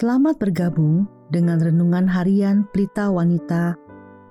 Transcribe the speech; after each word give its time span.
Selamat 0.00 0.40
bergabung 0.40 1.04
dengan 1.28 1.60
renungan 1.60 2.08
harian 2.08 2.64
Pelita 2.72 3.12
Wanita 3.12 3.76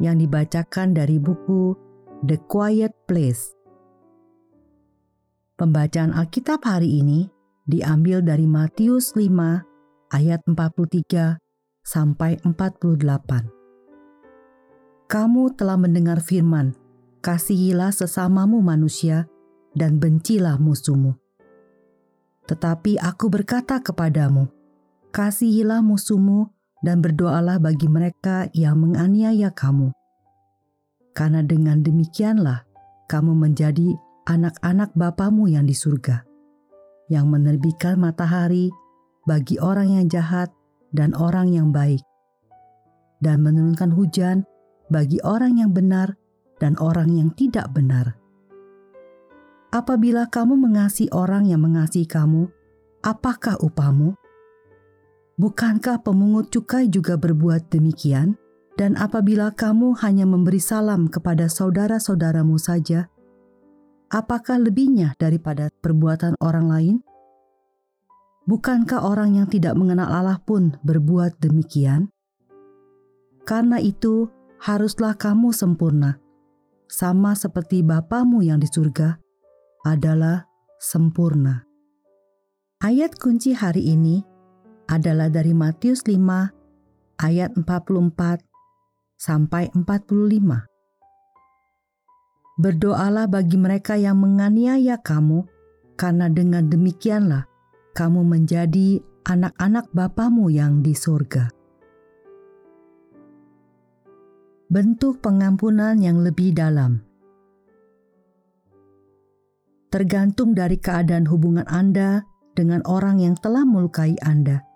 yang 0.01 0.17
dibacakan 0.17 0.97
dari 0.97 1.21
buku 1.21 1.77
The 2.25 2.41
Quiet 2.49 2.89
Place. 3.05 3.53
Pembacaan 5.61 6.17
Alkitab 6.17 6.65
hari 6.65 7.05
ini 7.05 7.29
diambil 7.69 8.25
dari 8.25 8.49
Matius 8.49 9.13
5 9.13 9.29
ayat 10.09 10.41
43 10.49 11.37
sampai 11.85 12.41
48. 12.41 15.05
Kamu 15.05 15.53
telah 15.53 15.77
mendengar 15.77 16.25
firman, 16.25 16.73
kasihilah 17.21 17.93
sesamamu 17.93 18.57
manusia 18.65 19.29
dan 19.77 20.01
bencilah 20.01 20.57
musuhmu. 20.57 21.13
Tetapi 22.49 22.97
aku 22.97 23.29
berkata 23.29 23.77
kepadamu, 23.85 24.57
kasihilah 25.09 25.81
musuhmu 25.81 26.49
dan 26.85 27.03
berdoalah 27.03 27.59
bagi 27.59 27.89
mereka 27.89 28.47
yang 28.55 28.79
menganiaya 28.79 29.51
kamu. 29.51 29.91
Karena 31.11 31.43
dengan 31.43 31.83
demikianlah 31.83 32.63
kamu 33.11 33.35
menjadi 33.35 33.97
anak-anak 34.29 34.93
Bapamu 34.93 35.49
yang 35.49 35.65
di 35.65 35.73
surga, 35.73 36.23
yang 37.09 37.27
menerbitkan 37.27 37.97
matahari 37.97 38.69
bagi 39.25 39.57
orang 39.59 39.99
yang 39.99 40.05
jahat 40.07 40.53
dan 40.93 41.17
orang 41.17 41.49
yang 41.51 41.73
baik, 41.73 42.05
dan 43.19 43.41
menurunkan 43.41 43.91
hujan 43.91 44.45
bagi 44.93 45.17
orang 45.25 45.57
yang 45.59 45.73
benar 45.73 46.15
dan 46.61 46.77
orang 46.77 47.11
yang 47.11 47.29
tidak 47.33 47.67
benar. 47.73 48.15
Apabila 49.69 50.25
kamu 50.29 50.57
mengasihi 50.57 51.13
orang 51.13 51.45
yang 51.45 51.61
mengasihi 51.61 52.09
kamu, 52.09 52.49
apakah 53.05 53.53
upahmu? 53.61 54.17
Bukankah 55.39 56.03
pemungut 56.03 56.51
cukai 56.51 56.91
juga 56.91 57.15
berbuat 57.15 57.71
demikian? 57.71 58.35
Dan 58.75 58.99
apabila 58.99 59.55
kamu 59.55 59.95
hanya 60.03 60.27
memberi 60.27 60.59
salam 60.59 61.07
kepada 61.07 61.47
saudara-saudaramu 61.47 62.59
saja, 62.59 63.07
apakah 64.11 64.59
lebihnya 64.59 65.15
daripada 65.15 65.71
perbuatan 65.79 66.35
orang 66.43 66.67
lain? 66.67 66.95
Bukankah 68.51 68.99
orang 68.99 69.39
yang 69.39 69.47
tidak 69.47 69.79
mengenal 69.79 70.11
Allah 70.11 70.43
pun 70.43 70.75
berbuat 70.83 71.39
demikian? 71.39 72.11
Karena 73.47 73.79
itu, 73.79 74.27
haruslah 74.59 75.15
kamu 75.15 75.55
sempurna, 75.55 76.19
sama 76.91 77.31
seperti 77.31 77.79
Bapamu 77.79 78.43
yang 78.43 78.59
di 78.59 78.67
surga 78.67 79.15
adalah 79.87 80.51
sempurna. 80.83 81.63
Ayat 82.83 83.15
kunci 83.15 83.55
hari 83.55 83.87
ini 83.87 84.38
adalah 84.89 85.29
dari 85.29 85.53
Matius 85.53 86.01
5 86.09 87.21
ayat 87.21 87.53
44 87.53 88.41
sampai 89.21 89.69
45. 89.77 90.65
Berdoalah 92.59 93.29
bagi 93.29 93.55
mereka 93.55 93.95
yang 93.95 94.19
menganiaya 94.19 94.99
kamu, 94.99 95.45
karena 95.95 96.27
dengan 96.27 96.67
demikianlah 96.67 97.45
kamu 97.93 98.25
menjadi 98.25 98.99
anak-anak 99.29 99.85
Bapamu 99.93 100.49
yang 100.49 100.81
di 100.81 100.97
surga. 100.97 101.53
Bentuk 104.69 105.21
pengampunan 105.21 105.97
yang 106.01 106.21
lebih 106.21 106.53
dalam 106.53 107.01
tergantung 109.89 110.53
dari 110.53 110.77
keadaan 110.77 111.25
hubungan 111.25 111.65
Anda 111.65 112.21
dengan 112.53 112.85
orang 112.85 113.17
yang 113.17 113.33
telah 113.41 113.65
melukai 113.65 114.13
Anda 114.21 114.68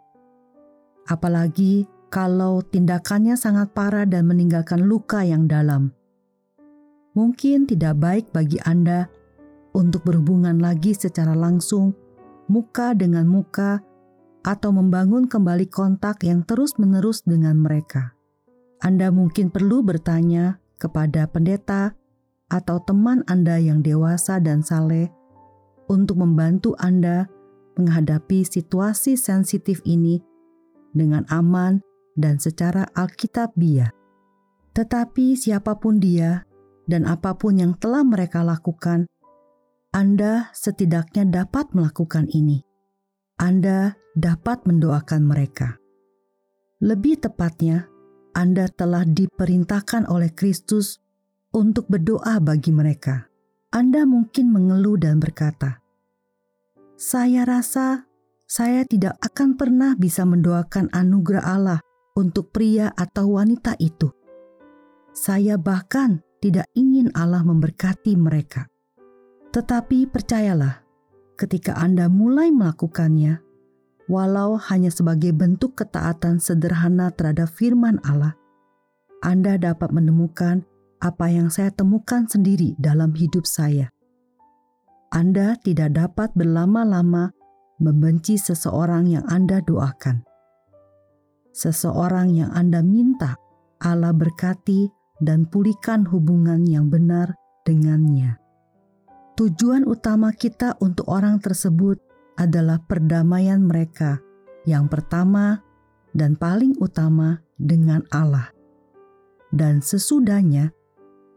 apalagi 1.07 1.87
kalau 2.13 2.61
tindakannya 2.61 3.33
sangat 3.33 3.73
parah 3.73 4.05
dan 4.05 4.29
meninggalkan 4.29 4.85
luka 4.85 5.25
yang 5.25 5.49
dalam. 5.49 5.89
Mungkin 7.17 7.65
tidak 7.65 7.97
baik 7.97 8.25
bagi 8.29 8.61
Anda 8.61 9.09
untuk 9.73 10.05
berhubungan 10.05 10.61
lagi 10.61 10.93
secara 10.93 11.33
langsung, 11.33 11.93
muka 12.49 12.93
dengan 12.93 13.25
muka, 13.25 13.81
atau 14.43 14.69
membangun 14.75 15.25
kembali 15.25 15.71
kontak 15.71 16.21
yang 16.27 16.43
terus-menerus 16.43 17.25
dengan 17.25 17.57
mereka. 17.57 18.13
Anda 18.83 19.09
mungkin 19.09 19.49
perlu 19.49 19.81
bertanya 19.81 20.59
kepada 20.75 21.25
pendeta 21.31 21.95
atau 22.51 22.77
teman 22.83 23.23
Anda 23.25 23.55
yang 23.57 23.79
dewasa 23.79 24.43
dan 24.43 24.61
saleh 24.61 25.07
untuk 25.87 26.19
membantu 26.19 26.75
Anda 26.77 27.25
menghadapi 27.79 28.45
situasi 28.45 29.15
sensitif 29.17 29.81
ini 29.87 30.32
dengan 30.93 31.25
aman 31.27 31.81
dan 32.13 32.37
secara 32.37 32.87
alkitabiah. 32.93 33.91
Tetapi 34.73 35.37
siapa 35.37 35.77
pun 35.77 36.01
dia 36.01 36.45
dan 36.89 37.05
apa 37.05 37.37
pun 37.37 37.57
yang 37.57 37.73
telah 37.77 38.01
mereka 38.01 38.41
lakukan, 38.41 39.05
Anda 39.93 40.49
setidaknya 40.53 41.29
dapat 41.29 41.73
melakukan 41.77 42.29
ini. 42.33 42.65
Anda 43.37 43.97
dapat 44.17 44.65
mendoakan 44.65 45.21
mereka. 45.25 45.77
Lebih 46.81 47.21
tepatnya, 47.21 47.89
Anda 48.33 48.69
telah 48.69 49.05
diperintahkan 49.05 50.09
oleh 50.09 50.33
Kristus 50.33 51.01
untuk 51.53 51.85
berdoa 51.89 52.41
bagi 52.41 52.73
mereka. 52.73 53.29
Anda 53.73 54.05
mungkin 54.05 54.53
mengeluh 54.53 54.97
dan 54.97 55.21
berkata, 55.21 55.81
"Saya 56.97 57.45
rasa 57.45 58.09
saya 58.53 58.85
tidak 58.85 59.17
akan 59.17 59.57
pernah 59.57 59.97
bisa 59.97 60.29
mendoakan 60.29 60.93
anugerah 60.93 61.41
Allah 61.41 61.79
untuk 62.13 62.53
pria 62.53 62.93
atau 62.93 63.41
wanita 63.41 63.73
itu. 63.81 64.13
Saya 65.09 65.57
bahkan 65.57 66.21
tidak 66.37 66.69
ingin 66.77 67.09
Allah 67.17 67.41
memberkati 67.41 68.13
mereka. 68.13 68.69
Tetapi 69.49 70.05
percayalah, 70.05 70.85
ketika 71.33 71.73
Anda 71.81 72.05
mulai 72.13 72.53
melakukannya, 72.53 73.41
walau 74.05 74.61
hanya 74.69 74.93
sebagai 74.93 75.33
bentuk 75.33 75.73
ketaatan 75.73 76.37
sederhana 76.37 77.09
terhadap 77.09 77.49
firman 77.49 77.97
Allah, 78.05 78.37
Anda 79.25 79.57
dapat 79.57 79.89
menemukan 79.89 80.61
apa 81.01 81.25
yang 81.25 81.49
saya 81.49 81.73
temukan 81.73 82.29
sendiri 82.29 82.77
dalam 82.77 83.17
hidup 83.17 83.49
saya. 83.49 83.89
Anda 85.09 85.57
tidak 85.57 85.97
dapat 85.97 86.37
berlama-lama 86.37 87.33
membenci 87.83 88.39
seseorang 88.39 89.11
yang 89.11 89.27
Anda 89.27 89.59
doakan. 89.59 90.23
Seseorang 91.51 92.31
yang 92.33 92.49
Anda 92.55 92.79
minta 92.79 93.35
Allah 93.83 94.15
berkati 94.15 94.87
dan 95.19 95.45
pulihkan 95.51 96.07
hubungan 96.07 96.63
yang 96.63 96.87
benar 96.87 97.35
dengannya. 97.67 98.39
Tujuan 99.35 99.83
utama 99.83 100.31
kita 100.31 100.79
untuk 100.79 101.11
orang 101.11 101.43
tersebut 101.43 101.99
adalah 102.39 102.79
perdamaian 102.81 103.61
mereka 103.61 104.23
yang 104.63 104.87
pertama 104.87 105.59
dan 106.15 106.39
paling 106.39 106.73
utama 106.79 107.43
dengan 107.59 108.05
Allah. 108.13 108.49
Dan 109.53 109.85
sesudahnya, 109.85 110.73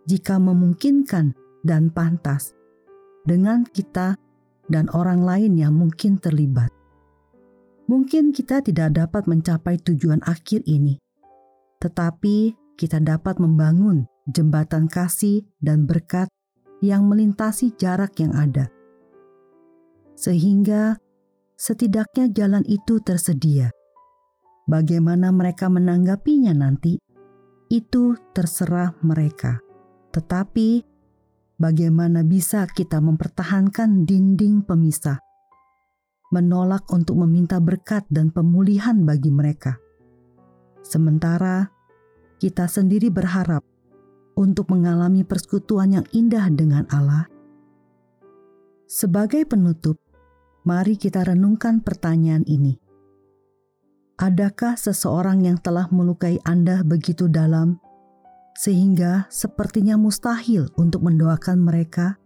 jika 0.08 0.40
memungkinkan 0.40 1.36
dan 1.66 1.92
pantas, 1.92 2.56
dengan 3.26 3.66
kita 3.66 4.16
dan 4.66 4.90
orang 4.94 5.22
lain 5.22 5.54
yang 5.58 5.74
mungkin 5.74 6.18
terlibat. 6.18 6.70
Mungkin 7.86 8.34
kita 8.34 8.66
tidak 8.66 8.98
dapat 8.98 9.30
mencapai 9.30 9.78
tujuan 9.78 10.18
akhir 10.26 10.66
ini, 10.66 10.98
tetapi 11.78 12.58
kita 12.74 12.98
dapat 12.98 13.38
membangun 13.38 14.10
jembatan 14.26 14.90
kasih 14.90 15.46
dan 15.62 15.86
berkat 15.86 16.26
yang 16.82 17.06
melintasi 17.06 17.72
jarak 17.78 18.18
yang 18.18 18.34
ada, 18.34 18.68
sehingga 20.18 20.98
setidaknya 21.54 22.26
jalan 22.34 22.66
itu 22.66 22.98
tersedia. 23.00 23.70
Bagaimana 24.66 25.30
mereka 25.30 25.70
menanggapinya 25.70 26.50
nanti, 26.50 26.98
itu 27.70 28.18
terserah 28.34 28.98
mereka, 28.98 29.62
tetapi 30.10 30.82
bagaimana 31.56 32.24
bisa 32.24 32.64
kita 32.68 33.00
mempertahankan 33.00 34.04
dinding 34.04 34.64
pemisah, 34.64 35.20
menolak 36.32 36.84
untuk 36.92 37.20
meminta 37.24 37.60
berkat 37.60 38.04
dan 38.12 38.32
pemulihan 38.32 39.04
bagi 39.04 39.32
mereka. 39.32 39.80
Sementara 40.84 41.72
kita 42.36 42.68
sendiri 42.68 43.08
berharap 43.08 43.64
untuk 44.36 44.68
mengalami 44.68 45.24
persekutuan 45.24 45.96
yang 45.96 46.06
indah 46.12 46.46
dengan 46.52 46.84
Allah. 46.92 47.24
Sebagai 48.86 49.48
penutup, 49.48 49.98
mari 50.62 50.94
kita 50.94 51.24
renungkan 51.26 51.80
pertanyaan 51.82 52.44
ini. 52.46 52.78
Adakah 54.16 54.80
seseorang 54.80 55.44
yang 55.44 55.58
telah 55.60 55.88
melukai 55.92 56.40
Anda 56.44 56.80
begitu 56.86 57.28
dalam 57.28 57.80
sehingga 58.56 59.28
sepertinya 59.28 60.00
mustahil 60.00 60.72
untuk 60.80 61.04
mendoakan 61.04 61.60
mereka. 61.60 62.16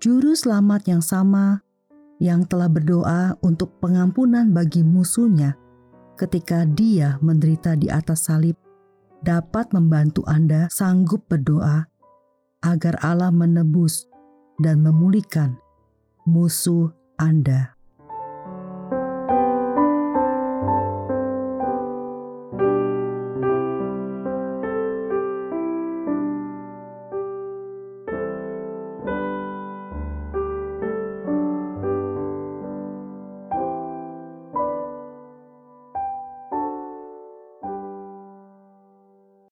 Juru 0.00 0.32
selamat 0.32 0.88
yang 0.88 1.04
sama 1.04 1.60
yang 2.16 2.48
telah 2.48 2.72
berdoa 2.72 3.36
untuk 3.44 3.76
pengampunan 3.76 4.48
bagi 4.56 4.80
musuhnya 4.80 5.56
ketika 6.16 6.64
Dia 6.64 7.20
menderita 7.20 7.76
di 7.76 7.92
atas 7.92 8.28
salib 8.28 8.56
dapat 9.20 9.68
membantu 9.76 10.24
Anda 10.24 10.72
sanggup 10.72 11.28
berdoa 11.28 11.84
agar 12.64 12.96
Allah 13.04 13.28
menebus 13.28 14.08
dan 14.56 14.80
memulihkan 14.80 15.60
musuh 16.24 16.90
Anda. 17.20 17.75